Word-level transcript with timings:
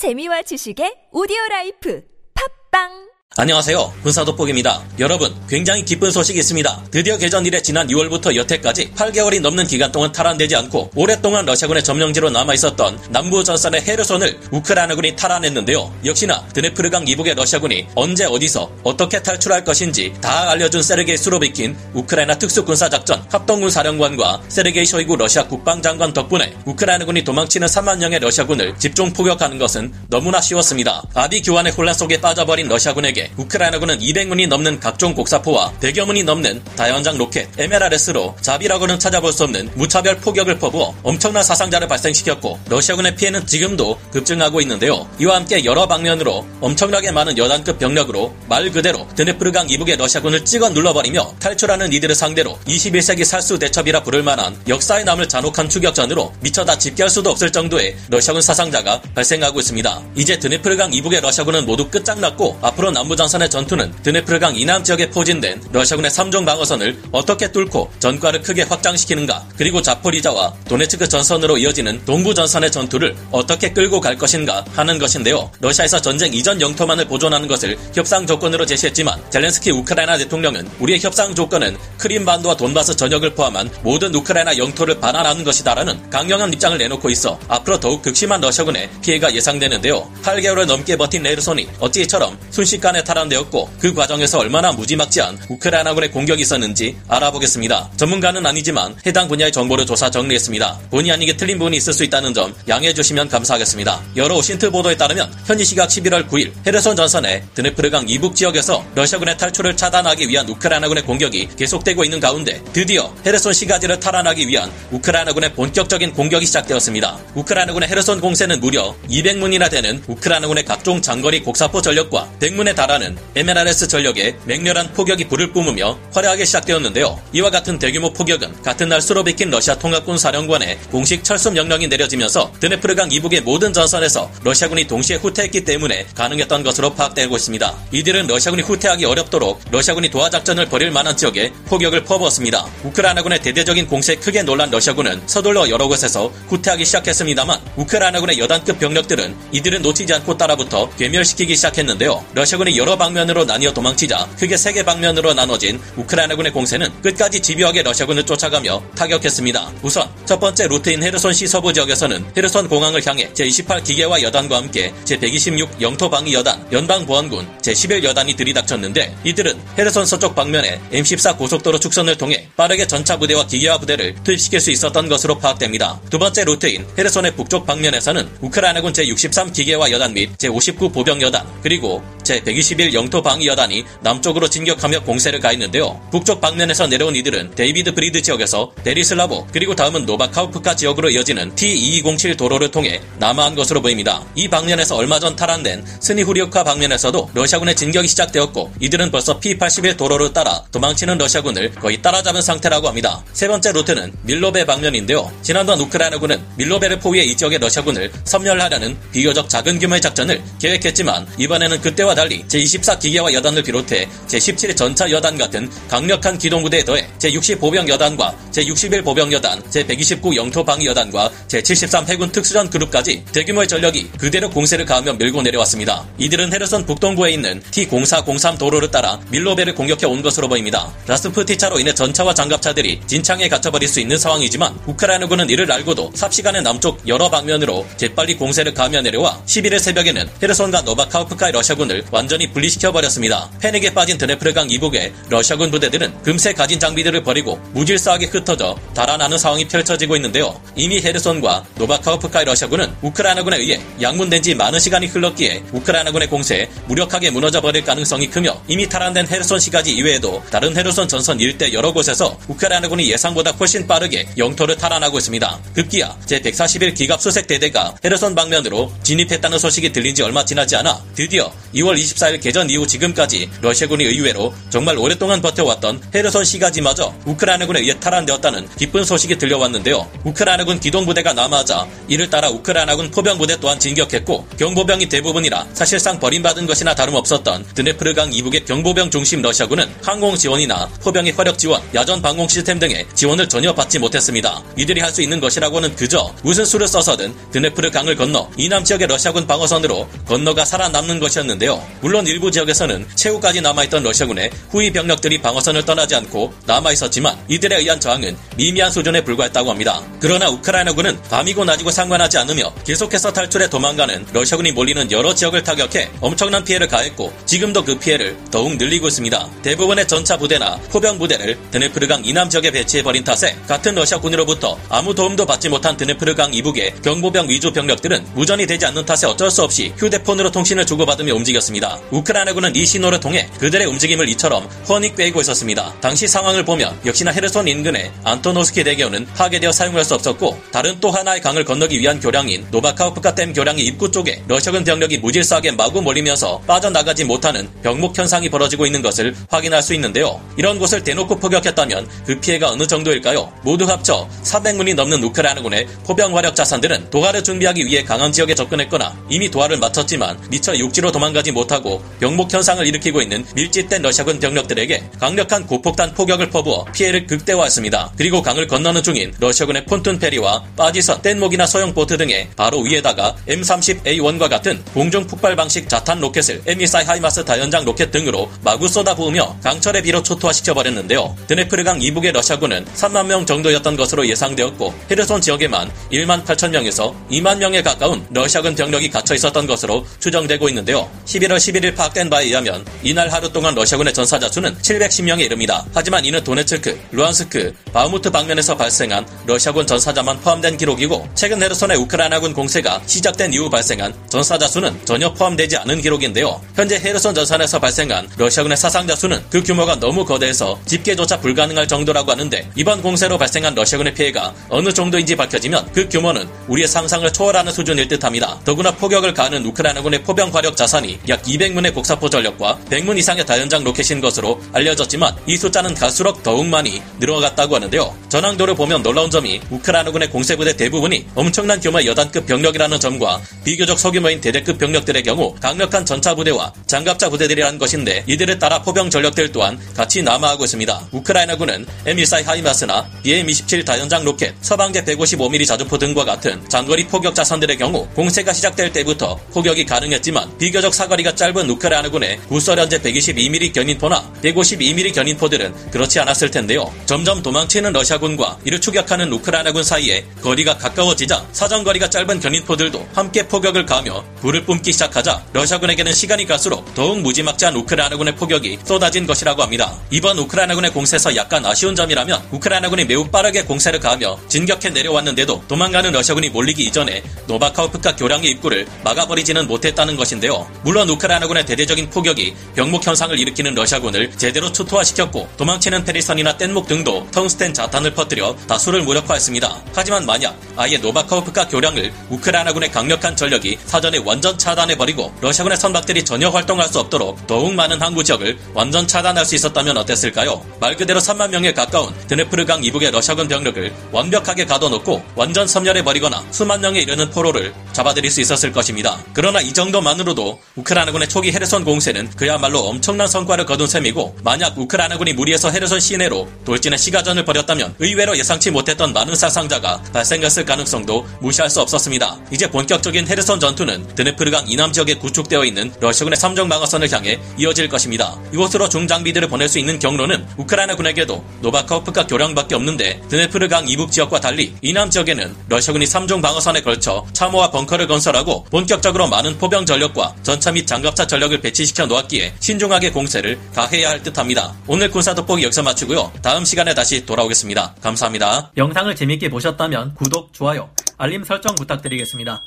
재미와 0.00 0.40
지식의 0.48 1.12
오디오 1.12 1.36
라이프. 1.50 2.00
팟빵 2.32 3.09
안녕하세요. 3.36 3.94
군사돋보기입니다. 4.02 4.82
여러분, 4.98 5.32
굉장히 5.48 5.84
기쁜 5.84 6.10
소식이 6.10 6.40
있습니다. 6.40 6.82
드디어 6.90 7.16
개전 7.16 7.46
이래 7.46 7.62
지난 7.62 7.86
2월부터 7.86 8.34
여태까지 8.34 8.90
8개월이 8.90 9.40
넘는 9.40 9.68
기간 9.68 9.92
동안 9.92 10.10
탈환되지 10.10 10.56
않고 10.56 10.90
오랫동안 10.96 11.46
러시아군의 11.46 11.84
점령지로 11.84 12.28
남아 12.30 12.54
있었던 12.54 12.98
남부 13.10 13.44
전선의 13.44 13.82
헤르손을 13.82 14.40
우크라이나군이 14.50 15.14
탈환했는데요. 15.14 16.00
역시나 16.04 16.44
드네프르강 16.48 17.06
이북의 17.06 17.36
러시아군이 17.36 17.86
언제 17.94 18.24
어디서 18.24 18.68
어떻게 18.82 19.22
탈출할 19.22 19.62
것인지 19.62 20.12
다 20.20 20.50
알려준 20.50 20.82
세르게이 20.82 21.16
수로비킨 21.16 21.76
우크라이나 21.94 22.36
특수군사작전 22.36 23.24
합동군 23.30 23.70
사령관과 23.70 24.42
세르게이 24.48 24.84
쇼이구 24.84 25.14
러시아 25.14 25.46
국방장관 25.46 26.12
덕분에 26.12 26.52
우크라이나군이 26.66 27.22
도망치는 27.22 27.68
3만 27.68 27.98
명의 27.98 28.18
러시아군을 28.18 28.76
집중 28.76 29.12
포격하는 29.12 29.56
것은 29.56 29.92
너무나 30.08 30.40
쉬웠습니다. 30.40 31.04
아비규환의 31.14 31.72
혼란 31.74 31.94
속에 31.94 32.20
빠져버린 32.20 32.66
러시아군에게 32.66 33.19
함께 33.20 33.30
우크라이나군은 33.36 33.98
200문이 33.98 34.48
넘는 34.48 34.80
각종 34.80 35.14
곡사포와 35.14 35.74
100여 35.80 36.06
문이 36.06 36.22
넘는 36.24 36.62
다연장 36.76 37.18
로켓 37.18 37.48
MLRS로 37.58 38.36
자비라고는 38.40 38.98
찾아볼 38.98 39.32
수 39.32 39.44
없는 39.44 39.70
무차별 39.74 40.16
포격을 40.16 40.58
퍼부어 40.58 40.94
엄청난 41.02 41.42
사상자를 41.42 41.88
발생시켰고 41.88 42.60
러시아군의 42.68 43.16
피해는 43.16 43.46
지금도 43.46 43.98
급증하고 44.12 44.60
있는데요. 44.62 45.08
이와 45.18 45.36
함께 45.36 45.64
여러 45.64 45.86
방면으로 45.86 46.46
엄청나게 46.60 47.10
많은 47.10 47.36
여단급 47.36 47.78
병력으로 47.78 48.34
말 48.48 48.70
그대로 48.70 49.06
드네프르강 49.16 49.68
이북의 49.68 49.96
러시아군을 49.96 50.44
찍어 50.44 50.70
눌러버리며 50.70 51.34
탈출하는 51.40 51.92
이들을 51.92 52.14
상대로 52.14 52.58
21세기 52.66 53.24
살수 53.24 53.58
대첩이라 53.58 54.02
부를 54.02 54.22
만한 54.22 54.56
역사에 54.68 55.04
남을 55.04 55.28
잔혹한 55.28 55.68
추격전으로 55.68 56.32
미처 56.40 56.64
다 56.64 56.78
집계할 56.78 57.10
수도 57.10 57.30
없을 57.30 57.50
정도의 57.50 57.96
러시아군 58.08 58.40
사상자가 58.42 59.02
발생하고 59.14 59.58
있습니다. 59.60 60.02
이제 60.16 60.38
드네프르강 60.38 60.92
이북의 60.92 61.20
러시아군은 61.20 61.66
모두 61.66 61.88
끝장났고 61.88 62.58
앞으로 62.62 62.90
남 62.90 63.09
남부전선의 63.10 63.50
전투는 63.50 63.92
드네프르강 64.02 64.56
이남 64.56 64.84
지역에 64.84 65.10
포진된 65.10 65.62
러시아군의 65.72 66.10
3종 66.10 66.46
방어선을 66.46 66.96
어떻게 67.12 67.50
뚫고 67.50 67.90
전과를 67.98 68.42
크게 68.42 68.62
확장시키는가 68.62 69.46
그리고 69.56 69.82
자포리자와 69.82 70.54
도네츠크 70.68 71.08
전선으로 71.08 71.58
이어지는 71.58 72.04
동부전선의 72.04 72.70
전투를 72.70 73.16
어떻게 73.32 73.72
끌고 73.72 74.00
갈 74.00 74.16
것인가 74.16 74.64
하는 74.72 74.98
것인데요. 74.98 75.50
러시아에서 75.60 76.00
전쟁 76.00 76.32
이전 76.32 76.60
영토만을 76.60 77.06
보존하는 77.06 77.48
것을 77.48 77.76
협상 77.94 78.26
조건으로 78.26 78.66
제시했지만 78.66 79.20
젤렌스키 79.30 79.70
우크라이나 79.72 80.16
대통령은 80.18 80.68
우리의 80.78 81.00
협상 81.00 81.34
조건은 81.34 81.76
크림반도와 81.98 82.56
돈바스 82.56 82.96
전역을 82.96 83.34
포함한 83.34 83.70
모든 83.82 84.14
우크라이나 84.14 84.56
영토를 84.56 85.00
반환하는 85.00 85.44
것이다라는 85.44 86.10
강경한 86.10 86.52
입장을 86.52 86.78
내놓고 86.78 87.10
있어 87.10 87.38
앞으로 87.48 87.80
더욱 87.80 88.02
극심한 88.02 88.40
러시아군의 88.40 88.88
피해가 89.02 89.34
예상되는데요. 89.34 90.10
8개월을 90.22 90.66
넘게 90.66 90.96
버틴 90.96 91.22
헤르손이 91.22 91.68
어찌 91.80 92.02
이처럼 92.02 92.38
순식간에 92.50 92.99
순간에 93.00 93.04
탈환되었고 93.04 93.70
그 93.78 93.94
과정에서 93.94 94.38
얼마나 94.38 94.72
무지막지한 94.72 95.38
우크라이나군의 95.48 96.10
공격이 96.10 96.42
있었는지 96.42 96.96
알아보겠습니다. 97.08 97.90
전문가는 97.96 98.44
아니지만 98.44 98.96
해당 99.06 99.28
분야의 99.28 99.52
정보를 99.52 99.86
조사 99.86 100.10
정리했습니다. 100.10 100.78
본의 100.90 101.12
아니게 101.12 101.36
틀린 101.36 101.58
부분이 101.58 101.76
있을 101.76 101.92
수 101.92 102.04
있다는 102.04 102.34
점 102.34 102.54
양해해 102.68 102.94
주시면 102.94 103.28
감사하겠습니다. 103.28 104.00
여러 104.16 104.36
OSINT 104.36 104.70
보도에 104.70 104.96
따르면 104.96 105.32
현지 105.46 105.64
시각 105.64 105.88
11월 105.88 106.28
9일 106.28 106.52
헤르손 106.66 106.96
전선의 106.96 107.42
드네프르강 107.54 108.08
이북 108.08 108.36
지역에서 108.36 108.84
러시아군의 108.94 109.36
탈출을 109.38 109.76
차단하기 109.76 110.28
위한 110.28 110.48
우크라이나군의 110.48 111.04
공격이 111.04 111.48
계속되고 111.56 112.04
있는 112.04 112.20
가운데 112.20 112.62
드디어 112.72 113.12
헤르손 113.26 113.52
시가지를 113.52 114.00
탈환하기 114.00 114.46
위한 114.48 114.70
우크라이나군의 114.90 115.54
본격적인 115.54 116.12
공격이 116.12 116.46
시작되었습니다. 116.46 117.18
우크라이나군의 117.34 117.88
헤르손 117.88 118.20
공세는 118.20 118.60
무려 118.60 118.94
200문이나 119.08 119.70
되는 119.70 120.02
우크라이나군의 120.06 120.64
각종 120.64 121.00
장거리 121.00 121.42
곡사포 121.42 121.82
전력과 121.82 122.30
100문에 122.40 122.74
달하는 122.74 122.89
나라는 122.90 123.16
MLRS 123.36 123.86
전력에 123.86 124.36
맹렬한 124.44 124.92
포격이 124.94 125.28
불을 125.28 125.52
뿜으며 125.52 125.96
화려하게 126.12 126.44
시작되었는데요. 126.44 127.20
이와 127.32 127.50
같은 127.50 127.78
대규모 127.78 128.12
포격은 128.12 128.62
같은 128.62 128.88
날 128.88 129.00
수로비킨 129.00 129.50
러시아 129.50 129.76
통합군 129.76 130.18
사령관의 130.18 130.78
공식 130.90 131.22
철수 131.22 131.52
명령이 131.52 131.86
내려지면서 131.86 132.52
드네프르강 132.58 133.12
이북의 133.12 133.42
모든 133.42 133.72
전선에서 133.72 134.30
러시아군이 134.42 134.86
동시에 134.88 135.16
후퇴했기 135.16 135.64
때문에 135.64 136.06
가능했던 136.14 136.64
것으로 136.64 136.94
파악되고 136.94 137.36
있습니다. 137.36 137.74
이들은 137.92 138.26
러시아군이 138.26 138.62
후퇴하기 138.62 139.04
어렵도록 139.04 139.60
러시아군이 139.70 140.10
도하 140.10 140.28
작전을 140.28 140.68
벌일 140.68 140.90
만한 140.90 141.16
지역에 141.16 141.52
포격을 141.66 142.04
퍼부었습니다. 142.04 142.66
우크라이나군의 142.84 143.40
대대적인 143.42 143.86
공세에 143.86 144.16
크게 144.16 144.42
놀란 144.42 144.70
러시아군은 144.70 145.22
서둘러 145.26 145.68
여러 145.70 145.86
곳에서 145.86 146.32
후퇴하기 146.48 146.84
시작했습니다만 146.84 147.60
우크라이나군의 147.76 148.38
여단급 148.40 148.80
병력들은 148.80 149.36
이들은 149.52 149.82
놓치지 149.82 150.12
않고 150.14 150.36
따라붙어 150.36 150.90
괴멸시키기 150.96 151.54
시작했는데요. 151.54 152.24
러시아군이 152.34 152.69
여러 152.76 152.96
방면으로 152.96 153.44
나뉘어 153.44 153.72
도망치자 153.72 154.28
크게 154.38 154.56
세 154.56 154.70
개 154.70 154.84
방면으로 154.84 155.34
나눠진 155.34 155.80
우크라이나군의 155.96 156.52
공세는 156.52 157.02
끝까지 157.02 157.40
집요하게 157.40 157.82
러시아군을 157.82 158.24
쫓아가며 158.24 158.80
타격했습니다. 158.94 159.72
우선 159.82 160.08
첫 160.24 160.38
번째 160.38 160.68
루트인 160.68 161.02
헤르손 161.02 161.32
시 161.32 161.48
서부 161.48 161.72
지역에서는 161.72 162.24
헤르손 162.36 162.68
공항을 162.68 163.04
향해 163.04 163.28
제28 163.32 163.82
기계화 163.82 164.22
여단과 164.22 164.56
함께 164.58 164.92
제126 165.04 165.80
영토 165.80 166.08
방위 166.08 166.34
여단, 166.34 166.59
연방보안군 166.72 167.46
제11 167.62 168.04
여단이 168.04 168.34
들이닥쳤는데 168.34 169.16
이들은 169.24 169.58
헤르손 169.78 170.06
서쪽 170.06 170.34
방면에 170.34 170.80
M14 170.92 171.36
고속도로 171.36 171.78
축선을 171.80 172.16
통해 172.16 172.48
빠르게 172.56 172.86
전차 172.86 173.18
부대와 173.18 173.46
기계화 173.46 173.78
부대를 173.78 174.14
투입시킬 174.22 174.60
수 174.60 174.70
있었던 174.70 175.08
것으로 175.08 175.38
파악됩니다. 175.38 176.00
두 176.10 176.18
번째 176.18 176.44
루트인 176.44 176.86
헤르손의 176.98 177.34
북쪽 177.36 177.66
방면에서는 177.66 178.28
우크라이나군 178.40 178.92
제63 178.92 179.52
기계화 179.52 179.90
여단 179.90 180.14
및 180.14 180.36
제59 180.38 180.92
보병 180.92 181.20
여단 181.22 181.46
그리고 181.62 182.02
제121 182.22 182.92
영토 182.94 183.22
방위 183.22 183.46
여단이 183.46 183.84
남쪽으로 184.02 184.48
진격하며 184.48 185.00
공세를 185.04 185.40
가했는데요. 185.40 186.08
북쪽 186.10 186.40
방면에서 186.40 186.86
내려온 186.86 187.16
이들은 187.16 187.54
다비디브 187.54 187.94
브리드 187.94 188.22
지역에서 188.22 188.72
베리슬라우 188.84 189.48
그리고 189.52 189.74
다음은 189.74 190.06
노바카호우카 190.06 190.76
지역으로 190.76 191.10
이어지는 191.10 191.54
T2207 191.54 192.36
도로를 192.36 192.70
통해 192.70 193.00
남하한 193.18 193.54
것으로 193.54 193.82
보입니다. 193.82 194.24
이 194.34 194.48
방면에서 194.48 194.96
얼마 194.96 195.18
전 195.18 195.34
탈환된 195.34 195.84
스니후리우카 196.00 196.59
방면에서도 196.64 197.30
러시아군의 197.34 197.74
진격이 197.76 198.08
시작되었고 198.08 198.72
이들은 198.80 199.10
벌써 199.10 199.38
P81 199.40 199.96
도로를 199.96 200.32
따라 200.32 200.62
도망치는 200.72 201.18
러시아군을 201.18 201.72
거의 201.74 202.00
따라잡은 202.02 202.42
상태라고 202.42 202.88
합니다. 202.88 203.22
세 203.32 203.48
번째 203.48 203.72
루트는 203.72 204.12
밀로베 204.22 204.64
방면인데요. 204.64 205.30
지난번 205.42 205.80
우크라이나군은 205.80 206.40
밀로베를 206.56 207.00
포위해 207.00 207.24
이 207.24 207.36
지역의 207.36 207.58
러시아군을 207.58 208.10
섬멸하려는 208.24 208.96
비교적 209.12 209.48
작은 209.48 209.78
규모의 209.78 210.00
작전을 210.00 210.42
계획했지만 210.60 211.26
이번에는 211.38 211.80
그때와 211.80 212.14
달리 212.14 212.44
제24 212.44 212.98
기계화 212.98 213.32
여단을 213.32 213.62
비롯해 213.62 214.08
제17 214.26 214.76
전차 214.76 215.10
여단 215.10 215.36
같은 215.36 215.70
강력한 215.88 216.38
기동부대에 216.38 216.84
더해 216.84 217.08
제60 217.18 217.60
보병 217.60 217.88
여단과 217.88 218.36
제61 218.52 219.04
보병 219.04 219.32
여단, 219.32 219.62
제129 219.62 220.34
영토 220.36 220.64
방위 220.64 220.86
여단과 220.86 221.30
제73 221.48 222.08
해군 222.08 222.32
특수전 222.32 222.70
그룹까지 222.70 223.24
대규모의 223.32 223.68
전력이 223.68 224.10
그대로 224.18 224.50
공세를 224.50 224.84
가하며 224.84 225.14
밀고 225.14 225.42
내려왔습니다. 225.42 226.06
이들은 226.18 226.49
헤르손 226.52 226.86
북동부에 226.86 227.32
있는 227.32 227.62
T0403 227.70 228.58
도로를 228.58 228.90
따라 228.90 229.20
밀로베를 229.30 229.74
공격해 229.74 230.06
온 230.06 230.22
것으로 230.22 230.48
보입니다. 230.48 230.92
라스푸티차로 231.06 231.78
인해 231.80 231.94
전차와 231.94 232.34
장갑차들이 232.34 233.00
진창에 233.06 233.48
갇혀버릴 233.48 233.88
수 233.88 234.00
있는 234.00 234.16
상황이지만 234.16 234.78
우크라이나군은 234.86 235.50
이를 235.50 235.70
알고도 235.70 236.12
삽시간에 236.14 236.60
남쪽 236.60 237.06
여러 237.06 237.30
방면으로 237.30 237.86
재빨리 237.96 238.36
공세를 238.36 238.74
가하며 238.74 239.02
내려와 239.02 239.42
11일 239.46 239.78
새벽에는 239.78 240.28
헤르손과 240.42 240.82
노바카우프카의 240.82 241.52
러시아군을 241.52 242.04
완전히 242.10 242.50
분리시켜버렸습니다. 242.52 243.50
패닉에 243.60 243.94
빠진 243.94 244.18
드네프르강 244.18 244.70
이북의 244.70 245.12
러시아군 245.28 245.70
부대들은 245.70 246.22
금세 246.22 246.52
가진 246.52 246.78
장비들을 246.80 247.22
버리고 247.22 247.58
무질서하게 247.72 248.26
흩어져 248.26 248.76
달아나는 248.94 249.38
상황이 249.38 249.66
펼쳐지고 249.66 250.16
있는데요. 250.16 250.60
이미 250.76 251.00
헤르손과 251.00 251.64
노바카우프카의 251.76 252.46
러시아군은 252.46 252.92
우크라이나군에 253.02 253.56
의해 253.58 253.80
양분된 254.00 254.42
지 254.42 254.54
많은 254.54 254.78
시간이 254.78 255.06
흘렀기에 255.06 255.62
우크라이나군의 255.72 256.28
공세에 256.40 256.68
무력하게 256.86 257.30
무너져버릴 257.30 257.84
가능성이 257.84 258.28
크며 258.28 258.60
이미 258.66 258.88
탈환된 258.88 259.28
헤르손 259.28 259.58
시가지 259.58 259.92
이외에도 259.92 260.42
다른 260.50 260.76
헤르손 260.76 261.06
전선 261.08 261.38
일대 261.40 261.72
여러 261.72 261.92
곳에서 261.92 262.38
우크라이나군이 262.48 263.10
예상보다 263.10 263.50
훨씬 263.52 263.86
빠르게 263.86 264.26
영토를 264.38 264.76
탈환하고 264.76 265.18
있습니다. 265.18 265.60
급기야 265.74 266.16
제141 266.26 266.94
기갑 266.94 267.20
수색 267.20 267.46
대대가 267.46 267.94
헤르손 268.04 268.34
방면으로 268.34 268.92
진입했다는 269.02 269.58
소식이 269.58 269.92
들린 269.92 270.14
지 270.14 270.22
얼마 270.22 270.44
지나지 270.44 270.76
않아 270.76 271.02
드디어 271.14 271.52
2월 271.74 271.98
24일 271.98 272.40
개전 272.40 272.70
이후 272.70 272.86
지금까지 272.86 273.50
러시아군이 273.60 274.04
의외로 274.04 274.54
정말 274.70 274.96
오랫동안 274.98 275.42
버텨왔던 275.42 276.02
헤르손 276.14 276.44
시가지마저 276.44 277.14
우크라이나군에 277.26 277.80
의해 277.80 277.98
탈환되었다는 278.00 278.68
기쁜 278.76 279.04
소식이 279.04 279.36
들려왔는데요. 279.36 280.08
우크라이나군 280.24 280.80
기동부대가 280.80 281.32
남하하자 281.32 281.86
이를 282.08 282.30
따라 282.30 282.48
우크라이나군 282.48 283.10
포병부대 283.10 283.58
또한 283.60 283.78
진격했고 283.78 284.46
경보병이 284.58 285.08
대부분이라 285.08 285.66
사실상 285.74 286.18
버림받은 286.20 286.66
것이나 286.66 286.94
다름없었던 286.94 287.66
드네프르강 287.74 288.32
이북의 288.32 288.64
경보병 288.64 289.10
중심 289.10 289.42
러시아군은 289.42 289.88
항공 290.02 290.36
지원이나 290.36 290.88
포병의 291.02 291.32
화력 291.32 291.58
지원, 291.58 291.82
야전 291.94 292.22
방공 292.22 292.48
시스템 292.48 292.78
등의 292.78 293.06
지원을 293.14 293.48
전혀 293.48 293.74
받지 293.74 293.98
못했습니다. 293.98 294.62
이들이 294.76 295.00
할 295.00 295.10
수 295.10 295.22
있는 295.22 295.40
것이라고는 295.40 295.96
그저 295.96 296.32
무슨 296.42 296.64
수를 296.64 296.86
써서든 296.86 297.34
드네프르 297.50 297.90
강을 297.90 298.14
건너 298.14 298.48
이남 298.56 298.84
지역의 298.84 299.08
러시아군 299.08 299.46
방어선으로 299.46 300.08
건너가 300.26 300.64
살아남는 300.64 301.18
것이었는데요. 301.18 301.84
물론 302.00 302.26
일부 302.26 302.50
지역에서는 302.50 303.08
최후까지 303.16 303.60
남아있던 303.60 304.02
러시아군의 304.04 304.50
후위 304.70 304.92
병력들이 304.92 305.42
방어선을 305.42 305.84
떠나지 305.84 306.14
않고 306.14 306.54
남아있었지만 306.66 307.38
이들에 307.48 307.78
의한 307.78 307.98
저항은 307.98 308.36
미미한 308.56 308.90
수준에 308.92 309.24
불과했다고 309.24 309.70
합니다. 309.70 310.00
그러나 310.20 310.48
우크라이나군은 310.48 311.20
밤이고 311.22 311.64
낮이고 311.64 311.90
상관하지 311.90 312.38
않으며 312.38 312.72
계속해서 312.84 313.32
탈출해 313.32 313.68
도망가는 313.68 314.26
러시아군이 314.32 314.72
몰리는 314.72 315.10
여러 315.10 315.34
지역을 315.34 315.64
타격해 315.64 316.09
엄청난 316.20 316.64
피해를 316.64 316.88
가했고 316.88 317.32
지금도 317.46 317.84
그 317.84 317.98
피해를 317.98 318.36
더욱 318.50 318.76
늘리고 318.76 319.08
있습니다. 319.08 319.50
대부분의 319.62 320.06
전차 320.06 320.36
부대나 320.36 320.76
포병 320.90 321.18
부대를 321.18 321.58
드네프르강 321.70 322.24
이남 322.24 322.48
지역에 322.50 322.70
배치해버린 322.70 323.24
탓에 323.24 323.56
같은 323.66 323.94
러시아군으로부터 323.94 324.78
아무 324.88 325.14
도움도 325.14 325.46
받지 325.46 325.68
못한 325.68 325.96
드네프르강 325.96 326.54
이북의 326.54 326.94
경보병 327.02 327.48
위주 327.48 327.72
병력들은 327.72 328.24
무전이 328.34 328.66
되지 328.66 328.86
않는 328.86 329.06
탓에 329.06 329.26
어쩔 329.26 329.50
수 329.50 329.62
없이 329.62 329.92
휴대폰으로 329.96 330.50
통신을 330.50 330.86
주고받으며 330.86 331.34
움직였습니다. 331.34 332.00
우크라이나군은 332.10 332.76
이 332.76 332.84
신호를 332.84 333.20
통해 333.20 333.48
그들의 333.58 333.86
움직임을 333.86 334.28
이처럼 334.30 334.68
훤히 334.88 335.14
꿰고 335.14 335.40
있었습니다. 335.40 335.94
당시 336.00 336.26
상황을 336.26 336.64
보면 336.64 336.98
역시나 337.04 337.30
헤르손 337.30 337.68
인근의 337.68 338.10
안토노프스키 338.24 338.84
대교는 338.84 339.26
파괴되어 339.34 339.72
사용할 339.72 340.04
수 340.04 340.14
없었고 340.14 340.60
다른 340.72 340.98
또 341.00 341.10
하나의 341.10 341.40
강을 341.40 341.64
건너기 341.64 341.98
위한 341.98 342.20
교량인 342.20 342.66
노바카우프카 342.70 343.34
댐 343.34 343.52
교량의 343.52 343.84
입구 343.84 344.10
쪽에 344.10 344.42
러시아군 344.48 344.84
병력이 344.84 345.18
무질서하게 345.18 345.72
마구 345.72 345.99
몰리면서 346.00 346.60
빠져나가지 346.66 347.24
못하는 347.24 347.68
병목 347.82 348.16
현상이 348.16 348.48
벌어지고 348.48 348.86
있는 348.86 349.02
것을 349.02 349.34
확인할 349.48 349.82
수 349.82 349.94
있는데요. 349.94 350.40
이런 350.56 350.78
곳을 350.78 351.02
대놓고 351.04 351.38
포격했다면 351.38 352.08
그 352.26 352.40
피해가 352.40 352.70
어느 352.70 352.86
정도일까요? 352.86 353.52
모두 353.62 353.84
합쳐 353.84 354.28
400문이 354.42 354.94
넘는 354.94 355.22
우크라이나군의 355.22 355.86
포병 356.04 356.36
화력 356.36 356.56
자산들은 356.56 357.10
도하를 357.10 357.44
준비하기 357.44 357.84
위해 357.86 358.04
강안 358.04 358.32
지역에 358.32 358.54
접근했거나 358.54 359.16
이미 359.28 359.50
도하를 359.50 359.78
마쳤지만 359.78 360.38
미처 360.50 360.76
육지로 360.76 361.12
도망가지 361.12 361.52
못하고 361.52 362.02
병목 362.20 362.52
현상을 362.52 362.86
일으키고 362.86 363.20
있는 363.20 363.44
밀집된 363.54 364.02
러시아군 364.02 364.40
병력들에게 364.40 365.10
강력한 365.20 365.66
고폭탄 365.66 366.14
포격을 366.14 366.50
퍼부어 366.50 366.84
피해를 366.92 367.26
극대화했습니다. 367.26 368.12
그리고 368.16 368.42
강을 368.42 368.66
건너는 368.66 369.02
중인 369.02 369.34
러시아군의 369.38 369.84
폰툰 369.86 370.18
페리와 370.18 370.64
바지선, 370.76 371.22
뗏목이나 371.22 371.66
소형 371.66 371.92
보트 371.92 372.16
등의 372.16 372.48
바로 372.56 372.80
위에다가 372.80 373.36
M30A1과 373.48 374.48
같은 374.48 374.82
공중 374.94 375.26
폭발 375.26 375.56
방식 375.56 375.88
자탄 375.90 376.20
로켓을 376.20 376.62
M24 376.66 377.04
하이마스 377.04 377.44
다연장 377.44 377.84
로켓 377.84 378.12
등으로 378.12 378.48
마구 378.62 378.86
쏟아부으며 378.86 379.56
강철의 379.60 380.04
비로 380.04 380.22
초토화시켜버렸는데요. 380.22 381.36
드네프르강 381.48 382.00
이북의 382.00 382.30
러시아군은 382.30 382.84
3만 382.94 383.26
명 383.26 383.44
정도였던 383.44 383.96
것으로 383.96 384.24
예상되었고 384.28 384.94
헤르손 385.10 385.40
지역에만 385.40 385.90
1만 386.12 386.44
8천 386.44 386.70
명에서 386.70 387.12
2만 387.28 387.58
명에 387.58 387.82
가까운 387.82 388.24
러시아군 388.30 388.76
병력이 388.76 389.10
갇혀 389.10 389.34
있었던 389.34 389.66
것으로 389.66 390.06
추정되고 390.20 390.68
있는데요. 390.68 391.10
11월 391.24 391.56
11일 391.56 391.96
파악된 391.96 392.30
바에 392.30 392.44
의하면 392.44 392.86
이날 393.02 393.28
하루 393.28 393.52
동안 393.52 393.74
러시아군의 393.74 394.14
전사자 394.14 394.48
수는 394.48 394.72
710명에 394.76 395.40
이릅니다. 395.40 395.84
하지만 395.92 396.24
이는 396.24 396.44
도네츠크, 396.44 397.00
루한스크, 397.10 397.74
바흐무트 397.92 398.30
방면에서 398.30 398.76
발생한 398.76 399.26
러시아군 399.44 399.88
전사자만 399.88 400.38
포함된 400.38 400.76
기록이고 400.76 401.28
최근 401.34 401.60
헤르손의 401.60 401.96
우크라이나군 401.96 402.54
공세가 402.54 403.02
시작된 403.06 403.52
이후 403.52 403.68
발생한 403.68 404.14
전사자 404.28 404.68
수는 404.68 404.96
전혀 405.04 405.34
포함되지 405.34 405.79
않은 405.80 406.00
기록인데요. 406.00 406.60
현재 406.74 406.96
헤르손 406.96 407.34
전선에서 407.34 407.78
발생한 407.78 408.28
러시아군의 408.36 408.76
사상자 408.76 409.14
수는 409.14 409.42
그 409.50 409.62
규모가 409.62 409.98
너무 409.98 410.24
거대해서 410.24 410.78
집계조차 410.86 411.40
불가능할 411.40 411.88
정도라고 411.88 412.30
하는데 412.30 412.68
이번 412.76 413.02
공세로 413.02 413.38
발생한 413.38 413.74
러시아군의 413.74 414.14
피해가 414.14 414.54
어느 414.68 414.92
정도인지 414.92 415.36
밝혀지면 415.36 415.92
그 415.92 416.08
규모는 416.08 416.48
우리의 416.68 416.88
상상을 416.88 417.30
초월하는 417.32 417.72
수준일 417.72 418.08
듯합니다. 418.08 418.60
더구나 418.64 418.90
포격을 418.92 419.34
가하는 419.34 419.64
우크라이나군의 419.66 420.22
포병 420.22 420.54
화력 420.54 420.76
자산이 420.76 421.18
약 421.28 421.42
200문의 421.42 421.94
곡사포 421.94 422.28
전력과 422.28 422.78
100문 422.90 423.18
이상의 423.18 423.46
다연장 423.46 423.84
로켓인 423.84 424.20
것으로 424.20 424.60
알려졌지만 424.72 425.36
이 425.46 425.56
숫자는 425.56 425.94
갈수록 425.94 426.42
더욱 426.42 426.66
많이 426.66 427.02
늘어갔다고 427.18 427.74
하는데요. 427.76 428.14
전황도를 428.28 428.74
보면 428.74 429.02
놀라운 429.02 429.30
점이 429.30 429.60
우크라이나군의 429.70 430.30
공세부대 430.30 430.76
대부분이 430.76 431.26
엄청난 431.34 431.80
규모의 431.80 432.06
여단급 432.06 432.46
병력이라는 432.46 433.00
점과 433.00 433.40
비교적 433.64 433.98
소규모인 433.98 434.40
대대급 434.40 434.78
병력들의 434.78 435.22
경우 435.22 435.54
강력한 435.70 436.04
전차 436.04 436.34
부대와 436.34 436.72
장갑차 436.88 437.28
부대들이라는 437.28 437.78
것인데 437.78 438.24
이들을 438.26 438.58
따라 438.58 438.82
포병 438.82 439.08
전력들 439.08 439.52
또한 439.52 439.78
같이 439.94 440.20
남하하고 440.20 440.64
있습니다. 440.64 441.08
우크라이나군은 441.12 441.86
M14 442.06 442.44
하이마스나 442.44 443.08
BM-27 443.22 443.86
다연장 443.86 444.24
로켓, 444.24 444.52
서방제 444.62 445.04
155mm 445.04 445.64
자주포 445.68 445.96
등과 445.96 446.24
같은 446.24 446.60
장거리 446.68 447.06
포격 447.06 447.36
자산들의 447.36 447.78
경우 447.78 448.08
공세가 448.16 448.52
시작될 448.52 448.92
때부터 448.92 449.36
포격이 449.52 449.84
가능했지만 449.86 450.58
비교적 450.58 450.92
사거리가 450.92 451.36
짧은 451.36 451.70
우크라이나군의 451.70 452.40
구소련제 452.48 452.98
122mm 453.02 453.72
견인포나 453.72 454.28
152mm 454.42 455.14
견인포들은 455.14 455.90
그렇지 455.92 456.18
않았을 456.18 456.50
텐데요. 456.50 456.92
점점 457.06 457.44
도망치는 457.44 457.92
러시아군과 457.92 458.58
이를 458.64 458.80
추격하는 458.80 459.32
우크라이나군 459.32 459.84
사이에 459.84 460.26
거리가 460.42 460.78
가까워지자 460.78 461.46
사정거리가 461.52 462.10
짧은 462.10 462.40
견인포들도 462.40 463.08
함께 463.14 463.46
포격을 463.46 463.86
가하며 463.86 464.24
불을 464.40 464.64
뿜기 464.64 464.92
시작하자 464.92 465.44
러시아군에게는 465.60 466.14
시간이 466.14 466.46
갈수록 466.46 466.94
더욱 466.94 467.20
무지막지한 467.20 467.76
우크라이나군의 467.76 468.34
포격이 468.34 468.78
쏟아진 468.82 469.26
것이라고 469.26 469.62
합니다. 469.62 469.94
이번 470.10 470.38
우크라이나군의 470.38 470.90
공세에서 470.92 471.36
약간 471.36 471.66
아쉬운 471.66 471.94
점이라면 471.94 472.48
우크라이나군이 472.50 473.04
매우 473.04 473.28
빠르게 473.28 473.64
공세를 473.64 474.00
가하며 474.00 474.38
진격해 474.48 474.88
내려왔는데도 474.88 475.62
도망가는 475.68 476.12
러시아군이 476.12 476.48
몰리기 476.48 476.84
이전에 476.84 477.22
노바카우프카 477.46 478.16
교량의 478.16 478.52
입구를 478.52 478.86
막아버리지는 479.04 479.66
못했다는 479.66 480.16
것인데요. 480.16 480.66
물론 480.82 481.10
우크라이나군의 481.10 481.66
대대적인 481.66 482.08
포격이 482.08 482.54
병목 482.74 483.06
현상을 483.06 483.38
일으키는 483.38 483.74
러시아군을 483.74 484.30
제대로 484.38 484.72
초토화시켰고 484.72 485.46
도망치는 485.58 486.04
페리선이나 486.06 486.56
뗏목 486.56 486.88
등도 486.88 487.26
텅스텐 487.32 487.74
자탄을 487.74 488.14
퍼뜨려 488.14 488.56
다수를 488.66 489.02
무력화했습니다. 489.02 489.82
하지만 489.94 490.24
만약 490.24 490.58
아예 490.76 490.96
노바카우프카 490.96 491.68
교량을 491.68 492.14
우크라이나군의 492.30 492.90
강력한 492.90 493.36
전력이 493.36 493.78
사전에 493.84 494.22
완전 494.24 494.56
차단해버리고 494.56 495.34
러시아군의 495.42 495.78
선박들이 495.78 496.24
전혀 496.24 496.48
활동할 496.48 496.88
수 496.88 496.98
없도록 497.00 497.46
더욱 497.46 497.74
많은 497.74 498.00
항구 498.00 498.24
지역을 498.24 498.58
완전 498.74 499.06
차단할 499.06 499.44
수 499.44 499.54
있었다면 499.54 499.96
어땠을까요? 499.98 500.64
말 500.80 500.96
그대로 500.96 501.20
3만 501.20 501.50
명에 501.50 501.72
가까운 501.72 502.14
드네프르강 502.26 502.84
이북의 502.84 503.10
러시아군 503.10 503.48
병력을 503.48 503.92
완벽하게 504.12 504.66
가둬놓고 504.66 505.22
완전 505.34 505.66
섬멸해버리거나 505.66 506.44
수만 506.50 506.80
명에 506.80 507.00
이르는 507.00 507.30
포로를 507.30 507.72
잡아들일 507.92 508.30
수 508.30 508.40
있었을 508.40 508.72
것입니다. 508.72 509.18
그러나 509.32 509.60
이 509.60 509.72
정도만으로도 509.72 510.60
우크라이나군의 510.76 511.28
초기 511.28 511.52
헤르손 511.52 511.84
공세는 511.84 512.30
그야말로 512.36 512.80
엄청난 512.80 513.26
성과를 513.26 513.66
거둔 513.66 513.86
셈이고 513.86 514.36
만약 514.42 514.78
우크라이나군이 514.78 515.32
무리해서 515.32 515.70
헤르손 515.70 516.00
시내로 516.00 516.48
돌진해 516.64 516.98
시가전을 516.98 517.44
벌였다면 517.44 517.94
의외로 517.98 518.36
예상치 518.36 518.70
못했던 518.70 519.12
많은 519.12 519.34
사상자가 519.34 520.02
발생했을 520.12 520.64
가능성도 520.64 521.26
무시할 521.40 521.70
수 521.70 521.80
없었습니다. 521.80 522.38
이제 522.50 522.70
본격적인 522.70 523.28
헤르손 523.28 523.60
전투는 523.60 524.14
드네프르강 524.14 524.64
이남 524.68 524.92
지역에 524.92 525.14
구축되어 525.40 525.64
있는 525.64 525.92
러시아군의 526.00 526.36
3중 526.36 526.68
방어선을 526.68 527.12
향해 527.12 527.38
이어질 527.58 527.88
것입니다. 527.88 528.36
이곳으로 528.52 528.88
중장비들을 528.88 529.48
보낼 529.48 529.68
수 529.68 529.78
있는 529.78 529.98
경로는 529.98 530.46
우크라이나군에게도 530.56 531.44
노바카우프카 531.60 532.26
교량밖에 532.26 532.74
없는데 532.74 533.20
드네프르강 533.28 533.88
이북 533.88 534.12
지역과 534.12 534.40
달리 534.40 534.74
이남 534.82 535.10
지역에는 535.10 535.54
러시아군이 535.68 536.04
3중 536.06 536.42
방어선에 536.42 536.82
걸쳐 536.82 537.26
참호와 537.32 537.70
벙커를 537.70 538.06
건설하고 538.06 538.64
본격적으로 538.64 539.28
많은 539.28 539.58
포병 539.58 539.86
전력과 539.86 540.34
전차 540.42 540.72
및 540.72 540.86
장갑차 540.86 541.26
전력을 541.26 541.60
배치시켜 541.60 542.06
놓았기에 542.06 542.54
신중하게 542.60 543.10
공세를 543.10 543.58
가해야 543.74 544.10
할 544.10 544.22
듯합니다. 544.22 544.74
오늘 544.86 545.10
군사 545.10 545.34
돋보기 545.34 545.62
여기서 545.64 545.82
마치고요. 545.82 546.32
다음 546.42 546.64
시간에 546.64 546.94
다시 546.94 547.24
돌아오겠습니다. 547.24 547.94
감사합니다. 548.00 548.72
영상을 548.76 549.14
재밌게 549.14 549.50
보셨다면 549.50 550.14
구독, 550.14 550.52
좋아요, 550.52 550.90
알림 551.18 551.44
설정 551.44 551.74
부탁드리겠습니다. 551.74 552.62